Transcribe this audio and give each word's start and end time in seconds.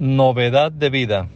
Novedad 0.00 0.70
de 0.70 0.90
vida. 0.90 1.26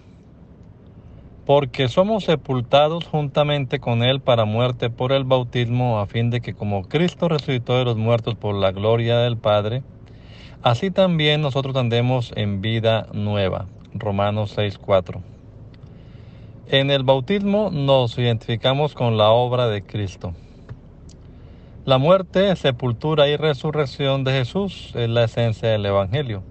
Porque 1.46 1.88
somos 1.88 2.22
sepultados 2.22 3.04
juntamente 3.08 3.80
con 3.80 4.04
Él 4.04 4.20
para 4.20 4.44
muerte 4.44 4.88
por 4.88 5.10
el 5.10 5.24
bautismo, 5.24 5.98
a 5.98 6.06
fin 6.06 6.30
de 6.30 6.40
que 6.40 6.54
como 6.54 6.84
Cristo 6.84 7.28
resucitó 7.28 7.76
de 7.76 7.84
los 7.84 7.96
muertos 7.96 8.36
por 8.36 8.54
la 8.54 8.70
gloria 8.70 9.18
del 9.18 9.36
Padre, 9.36 9.82
así 10.62 10.92
también 10.92 11.40
nosotros 11.40 11.74
andemos 11.74 12.32
en 12.36 12.60
vida 12.60 13.08
nueva. 13.12 13.66
Romanos 13.94 14.56
6:4. 14.56 15.20
En 16.68 16.92
el 16.92 17.02
bautismo 17.02 17.70
nos 17.72 18.16
identificamos 18.16 18.94
con 18.94 19.16
la 19.16 19.30
obra 19.30 19.66
de 19.66 19.82
Cristo. 19.82 20.34
La 21.84 21.98
muerte, 21.98 22.54
sepultura 22.54 23.26
y 23.26 23.36
resurrección 23.36 24.22
de 24.22 24.30
Jesús 24.30 24.92
es 24.94 25.08
la 25.08 25.24
esencia 25.24 25.70
del 25.70 25.84
Evangelio. 25.84 26.44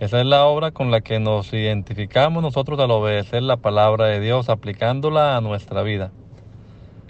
Esa 0.00 0.18
es 0.18 0.26
la 0.26 0.46
obra 0.46 0.70
con 0.70 0.90
la 0.90 1.02
que 1.02 1.20
nos 1.20 1.52
identificamos 1.52 2.42
nosotros 2.42 2.80
al 2.80 2.90
obedecer 2.90 3.42
la 3.42 3.58
palabra 3.58 4.06
de 4.06 4.18
Dios, 4.18 4.48
aplicándola 4.48 5.36
a 5.36 5.42
nuestra 5.42 5.82
vida. 5.82 6.10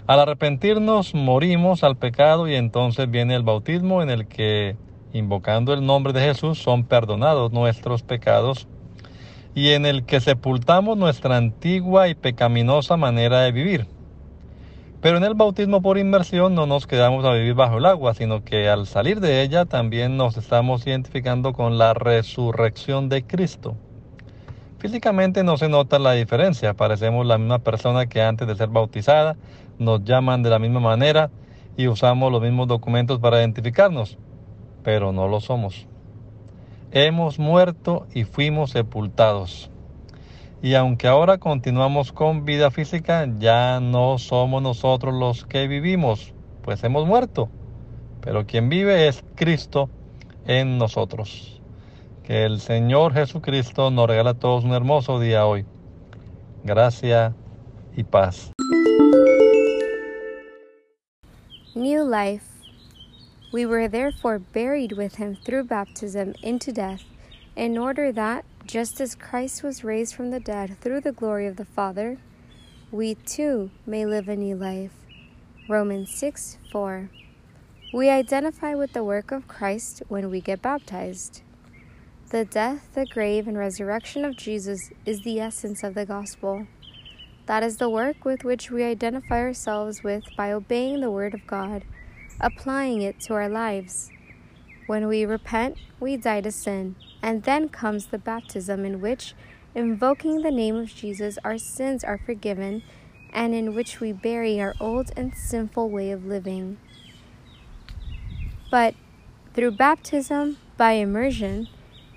Al 0.07 0.19
arrepentirnos, 0.19 1.15
morimos 1.15 1.85
al 1.85 1.95
pecado 1.95 2.49
y 2.49 2.55
entonces 2.55 3.09
viene 3.09 3.33
el 3.35 3.43
bautismo 3.43 4.03
en 4.03 4.09
el 4.09 4.27
que, 4.27 4.75
invocando 5.13 5.73
el 5.73 5.85
nombre 5.85 6.11
de 6.11 6.19
Jesús, 6.19 6.59
son 6.59 6.83
perdonados 6.83 7.53
nuestros 7.53 8.03
pecados 8.03 8.67
y 9.55 9.69
en 9.69 9.85
el 9.85 10.03
que 10.03 10.19
sepultamos 10.19 10.97
nuestra 10.97 11.37
antigua 11.37 12.09
y 12.09 12.13
pecaminosa 12.13 12.97
manera 12.97 13.39
de 13.43 13.53
vivir. 13.53 13.87
Pero 15.01 15.17
en 15.17 15.23
el 15.23 15.33
bautismo 15.33 15.81
por 15.81 15.97
inmersión 15.97 16.53
no 16.53 16.67
nos 16.67 16.85
quedamos 16.85 17.25
a 17.25 17.33
vivir 17.33 17.55
bajo 17.55 17.79
el 17.79 17.87
agua, 17.87 18.13
sino 18.13 18.43
que 18.43 18.69
al 18.69 18.85
salir 18.85 19.19
de 19.19 19.41
ella 19.41 19.65
también 19.65 20.15
nos 20.15 20.37
estamos 20.37 20.85
identificando 20.85 21.53
con 21.53 21.79
la 21.79 21.95
resurrección 21.95 23.09
de 23.09 23.25
Cristo. 23.25 23.75
Físicamente 24.77 25.43
no 25.43 25.57
se 25.57 25.69
nota 25.69 25.97
la 25.97 26.13
diferencia, 26.13 26.75
parecemos 26.75 27.25
la 27.25 27.39
misma 27.39 27.59
persona 27.59 28.05
que 28.05 28.21
antes 28.21 28.47
de 28.47 28.55
ser 28.55 28.69
bautizada, 28.69 29.37
nos 29.79 30.03
llaman 30.03 30.43
de 30.43 30.51
la 30.51 30.59
misma 30.59 30.79
manera 30.79 31.31
y 31.77 31.87
usamos 31.87 32.31
los 32.31 32.41
mismos 32.41 32.67
documentos 32.67 33.19
para 33.19 33.39
identificarnos, 33.39 34.19
pero 34.83 35.11
no 35.11 35.27
lo 35.27 35.39
somos. 35.39 35.87
Hemos 36.91 37.39
muerto 37.39 38.05
y 38.13 38.25
fuimos 38.25 38.71
sepultados. 38.71 39.71
Y 40.63 40.75
aunque 40.75 41.07
ahora 41.07 41.39
continuamos 41.39 42.11
con 42.11 42.45
vida 42.45 42.69
física, 42.69 43.27
ya 43.39 43.79
no 43.79 44.19
somos 44.19 44.61
nosotros 44.61 45.11
los 45.11 45.43
que 45.45 45.67
vivimos, 45.67 46.35
pues 46.61 46.83
hemos 46.83 47.07
muerto. 47.07 47.49
Pero 48.21 48.45
quien 48.45 48.69
vive 48.69 49.07
es 49.07 49.23
Cristo 49.33 49.89
en 50.45 50.77
nosotros. 50.77 51.59
Que 52.23 52.45
el 52.45 52.59
Señor 52.59 53.13
Jesucristo 53.13 53.89
nos 53.89 54.07
regala 54.07 54.35
todos 54.35 54.63
un 54.63 54.73
hermoso 54.73 55.19
día 55.19 55.47
hoy. 55.47 55.65
Gracia 56.63 57.33
y 57.95 58.03
paz. 58.03 58.51
New 61.73 62.03
life. 62.03 62.45
We 63.51 63.65
were 63.65 63.89
therefore 63.89 64.39
buried 64.53 64.93
with 64.93 65.15
him 65.15 65.35
through 65.43 65.63
baptism 65.63 66.35
into 66.43 66.71
death, 66.71 67.01
in 67.55 67.77
order 67.77 68.13
that 68.13 68.45
just 68.65 69.01
as 69.01 69.15
Christ 69.15 69.63
was 69.63 69.83
raised 69.83 70.15
from 70.15 70.31
the 70.31 70.39
dead 70.39 70.77
through 70.81 71.01
the 71.01 71.11
glory 71.11 71.47
of 71.47 71.55
the 71.57 71.65
Father, 71.65 72.17
we 72.91 73.15
too 73.15 73.71
may 73.85 74.05
live 74.05 74.29
a 74.29 74.35
new 74.35 74.55
life. 74.55 74.93
Romans 75.67 76.13
6 76.13 76.57
4. 76.71 77.09
We 77.93 78.09
identify 78.09 78.75
with 78.75 78.93
the 78.93 79.03
work 79.03 79.31
of 79.31 79.47
Christ 79.47 80.03
when 80.07 80.29
we 80.29 80.41
get 80.41 80.61
baptized. 80.61 81.41
The 82.29 82.45
death, 82.45 82.87
the 82.93 83.05
grave, 83.05 83.47
and 83.47 83.57
resurrection 83.57 84.23
of 84.23 84.37
Jesus 84.37 84.91
is 85.05 85.21
the 85.21 85.39
essence 85.39 85.83
of 85.83 85.93
the 85.93 86.05
gospel. 86.05 86.67
That 87.47 87.63
is 87.63 87.77
the 87.77 87.89
work 87.89 88.23
with 88.23 88.45
which 88.45 88.71
we 88.71 88.83
identify 88.83 89.39
ourselves 89.39 90.03
with 90.03 90.23
by 90.37 90.53
obeying 90.53 91.01
the 91.01 91.11
Word 91.11 91.33
of 91.33 91.45
God, 91.45 91.83
applying 92.39 93.01
it 93.01 93.19
to 93.21 93.33
our 93.33 93.49
lives. 93.49 94.11
When 94.87 95.07
we 95.07 95.25
repent, 95.25 95.77
we 95.99 96.17
die 96.17 96.41
to 96.41 96.51
sin, 96.51 96.95
and 97.21 97.43
then 97.43 97.69
comes 97.69 98.07
the 98.07 98.17
baptism, 98.17 98.83
in 98.83 98.99
which, 98.99 99.35
invoking 99.75 100.41
the 100.41 100.51
name 100.51 100.75
of 100.75 100.93
Jesus, 100.93 101.37
our 101.43 101.57
sins 101.57 102.03
are 102.03 102.17
forgiven, 102.17 102.83
and 103.31 103.53
in 103.53 103.73
which 103.73 103.99
we 103.99 104.11
bury 104.11 104.59
our 104.59 104.73
old 104.79 105.11
and 105.15 105.35
sinful 105.35 105.89
way 105.89 106.11
of 106.11 106.25
living. 106.25 106.77
But 108.69 108.95
through 109.53 109.71
baptism, 109.71 110.57
by 110.77 110.93
immersion, 110.93 111.67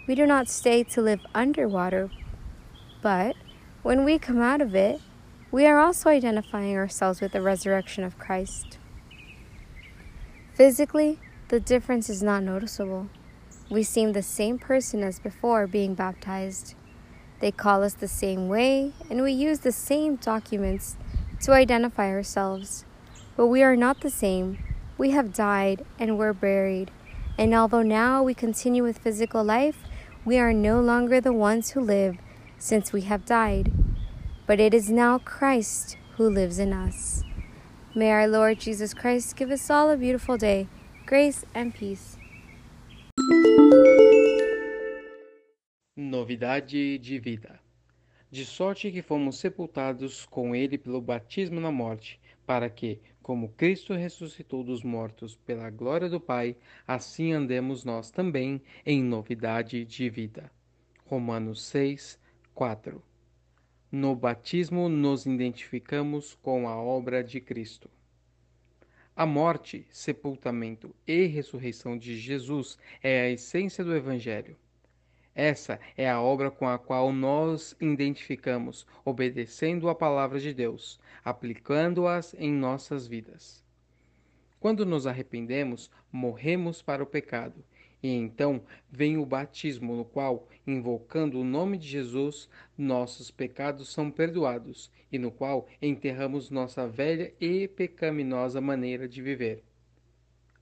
we 0.06 0.14
do 0.14 0.26
not 0.26 0.48
stay 0.48 0.82
to 0.84 1.02
live 1.02 1.20
underwater, 1.34 2.10
but 3.02 3.36
when 3.82 4.04
we 4.04 4.18
come 4.18 4.40
out 4.40 4.60
of 4.60 4.74
it, 4.74 5.00
we 5.50 5.66
are 5.66 5.78
also 5.78 6.10
identifying 6.10 6.76
ourselves 6.76 7.20
with 7.20 7.32
the 7.32 7.42
resurrection 7.42 8.02
of 8.02 8.18
Christ. 8.18 8.78
Physically, 10.54 11.18
the 11.48 11.60
difference 11.60 12.08
is 12.08 12.22
not 12.22 12.42
noticeable. 12.42 13.08
We 13.70 13.82
seem 13.82 14.12
the 14.12 14.22
same 14.22 14.58
person 14.58 15.02
as 15.02 15.18
before 15.18 15.66
being 15.66 15.94
baptized. 15.94 16.74
They 17.40 17.50
call 17.50 17.82
us 17.82 17.94
the 17.94 18.08
same 18.08 18.48
way, 18.48 18.92
and 19.10 19.22
we 19.22 19.32
use 19.32 19.58
the 19.58 19.72
same 19.72 20.16
documents 20.16 20.96
to 21.42 21.52
identify 21.52 22.08
ourselves. 22.08 22.84
But 23.36 23.48
we 23.48 23.62
are 23.62 23.76
not 23.76 24.00
the 24.00 24.10
same. 24.10 24.58
We 24.96 25.10
have 25.10 25.34
died 25.34 25.84
and 25.98 26.16
were 26.16 26.32
buried. 26.32 26.90
And 27.36 27.54
although 27.54 27.82
now 27.82 28.22
we 28.22 28.32
continue 28.32 28.82
with 28.82 28.98
physical 28.98 29.44
life, 29.44 29.84
we 30.24 30.38
are 30.38 30.52
no 30.52 30.80
longer 30.80 31.20
the 31.20 31.32
ones 31.32 31.70
who 31.70 31.80
live, 31.80 32.16
since 32.58 32.92
we 32.92 33.02
have 33.02 33.26
died. 33.26 33.70
But 34.46 34.60
it 34.60 34.72
is 34.72 34.88
now 34.88 35.18
Christ 35.18 35.98
who 36.16 36.28
lives 36.28 36.58
in 36.58 36.72
us. 36.72 37.22
May 37.94 38.10
our 38.10 38.26
Lord 38.26 38.60
Jesus 38.60 38.94
Christ 38.94 39.36
give 39.36 39.50
us 39.50 39.68
all 39.68 39.90
a 39.90 39.96
beautiful 39.96 40.38
day 40.38 40.68
grace 41.06 41.44
and 41.54 41.70
peace. 41.70 42.18
Novidade 45.94 46.98
de 46.98 47.18
vida. 47.18 47.60
De 48.30 48.44
sorte 48.44 48.90
que 48.90 49.02
fomos 49.02 49.38
sepultados 49.38 50.24
com 50.24 50.54
ele 50.54 50.78
pelo 50.78 51.00
batismo 51.00 51.60
na 51.60 51.70
morte, 51.70 52.18
para 52.46 52.70
que, 52.70 53.00
como 53.22 53.50
Cristo 53.50 53.92
ressuscitou 53.92 54.64
dos 54.64 54.82
mortos 54.82 55.36
pela 55.36 55.68
glória 55.68 56.08
do 56.08 56.18
Pai, 56.18 56.56
assim 56.86 57.32
andemos 57.32 57.84
nós 57.84 58.10
também 58.10 58.60
em 58.84 59.02
novidade 59.02 59.84
de 59.84 60.08
vida. 60.08 60.50
Romanos 61.04 61.62
6, 61.66 62.18
4. 62.54 63.02
No 63.92 64.16
batismo 64.16 64.88
nos 64.88 65.26
identificamos 65.26 66.34
com 66.42 66.66
a 66.66 66.76
obra 66.76 67.22
de 67.22 67.40
Cristo. 67.40 67.90
A 69.16 69.24
morte, 69.24 69.86
sepultamento 69.90 70.92
e 71.06 71.26
ressurreição 71.26 71.96
de 71.96 72.18
Jesus 72.18 72.76
é 73.00 73.20
a 73.20 73.30
essência 73.30 73.84
do 73.84 73.94
Evangelho. 73.94 74.56
Essa 75.32 75.78
é 75.96 76.10
a 76.10 76.20
obra 76.20 76.50
com 76.50 76.68
a 76.68 76.80
qual 76.80 77.12
nós 77.12 77.76
identificamos, 77.80 78.84
obedecendo 79.04 79.88
a 79.88 79.94
palavra 79.94 80.40
de 80.40 80.52
Deus, 80.52 80.98
aplicando-as 81.24 82.34
em 82.34 82.52
nossas 82.52 83.06
vidas. 83.06 83.64
Quando 84.58 84.84
nos 84.84 85.06
arrependemos, 85.06 85.92
morremos 86.10 86.82
para 86.82 87.02
o 87.02 87.06
pecado 87.06 87.62
e 88.04 88.08
então 88.08 88.60
vem 88.90 89.16
o 89.16 89.24
batismo, 89.24 89.96
no 89.96 90.04
qual, 90.04 90.46
invocando 90.66 91.40
o 91.40 91.44
nome 91.44 91.78
de 91.78 91.88
Jesus, 91.88 92.50
nossos 92.76 93.30
pecados 93.30 93.90
são 93.90 94.10
perdoados 94.10 94.92
e 95.10 95.18
no 95.18 95.30
qual 95.30 95.66
enterramos 95.80 96.50
nossa 96.50 96.86
velha 96.86 97.32
e 97.40 97.66
pecaminosa 97.66 98.60
maneira 98.60 99.08
de 99.08 99.22
viver. 99.22 99.64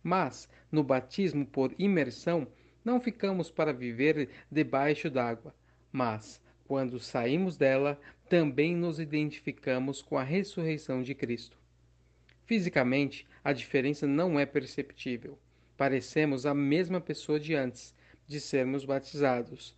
Mas, 0.05 0.49
no 0.71 0.85
batismo 0.85 1.45
por 1.45 1.75
imersão, 1.81 2.47
não 2.85 3.01
ficamos 3.01 3.51
para 3.51 3.73
viver 3.73 4.29
debaixo 4.49 5.11
d'água, 5.11 5.53
mas, 5.91 6.41
quando 6.65 7.01
saímos 7.01 7.57
dela, 7.57 8.01
também 8.29 8.77
nos 8.77 9.01
identificamos 9.01 10.01
com 10.01 10.17
a 10.17 10.23
ressurreição 10.23 11.03
de 11.03 11.13
Cristo. 11.13 11.59
Fisicamente, 12.47 13.27
a 13.43 13.53
diferença 13.53 14.07
não 14.07 14.39
é 14.39 14.47
perceptível 14.47 15.37
Parecemos 15.77 16.47
a 16.47 16.55
mesma 16.55 17.01
pessoa 17.01 17.41
de 17.41 17.55
antes, 17.55 17.95
de 18.27 18.41
sermos 18.41 18.85
batizados. 18.85 19.75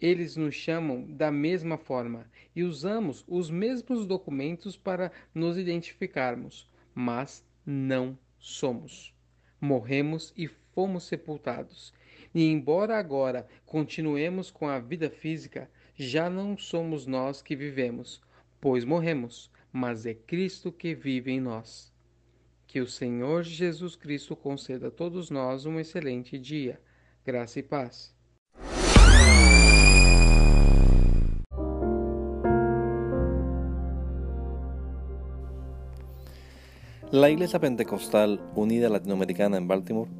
Eles 0.00 0.36
nos 0.36 0.54
chamam 0.54 1.06
da 1.12 1.30
mesma 1.30 1.76
forma 1.78 2.26
e 2.56 2.64
usamos 2.64 3.24
os 3.28 3.50
mesmos 3.50 4.04
documentos 4.04 4.76
para 4.76 5.12
nos 5.34 5.56
identificarmos, 5.56 6.68
mas 6.94 7.44
não 7.64 8.18
somos. 8.38 9.14
Morremos 9.60 10.32
e 10.36 10.48
fomos 10.74 11.04
sepultados. 11.04 11.94
E 12.34 12.44
embora 12.44 12.98
agora 12.98 13.46
continuemos 13.66 14.50
com 14.50 14.68
a 14.68 14.78
vida 14.80 15.10
física, 15.10 15.70
já 15.94 16.28
não 16.28 16.56
somos 16.56 17.06
nós 17.06 17.42
que 17.42 17.54
vivemos, 17.54 18.20
pois 18.60 18.84
morremos, 18.84 19.50
mas 19.72 20.06
é 20.06 20.14
Cristo 20.14 20.72
que 20.72 20.94
vive 20.94 21.30
em 21.30 21.40
nós. 21.40 21.91
Que 22.72 22.80
o 22.80 22.86
Senhor 22.86 23.42
Jesus 23.42 23.96
Cristo 23.96 24.34
conceda 24.34 24.88
a 24.88 24.90
todos 24.90 25.28
nós 25.28 25.66
um 25.66 25.78
excelente 25.78 26.38
dia. 26.38 26.80
Graça 27.22 27.58
e 27.58 27.62
paz. 27.62 28.14
La 37.10 37.28
Iglesia 37.28 37.60
Pentecostal 37.60 38.40
Unida 38.56 38.88
Latinoamericana 38.88 39.58
en 39.58 39.68
Baltimore 39.68 40.10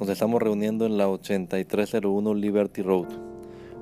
nos 0.00 0.08
estamos 0.08 0.42
reuniendo 0.42 0.86
en 0.86 0.98
la 0.98 1.08
8301 1.08 2.34
Liberty 2.34 2.82
Road. 2.82 3.10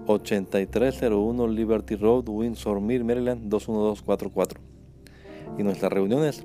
8301 0.04 1.48
Liberty 1.48 1.96
Road, 1.96 2.28
Windsor 2.28 2.82
Mill, 2.82 3.02
Maryland 3.02 3.48
21244. 3.48 4.60
Y 5.58 5.62
nuestras 5.62 5.90
reuniones 5.90 6.44